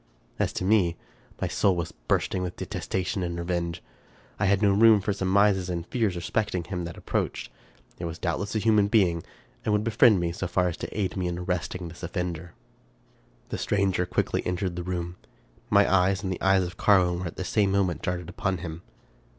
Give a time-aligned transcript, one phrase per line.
[0.39, 0.97] As to me,
[1.39, 3.83] my soul was bursting with detestation and revenge.
[4.39, 7.51] I had no room for surmises and fears respect ing him that approached.
[7.99, 9.21] It was doubtless a human being,
[9.63, 12.55] and would befriend me so far as to aid me in arresting this offender.
[13.49, 15.17] The stranger quickly entered the room.
[15.69, 18.81] My eyes and the eyes of Carwin were at the same moment darted upon him.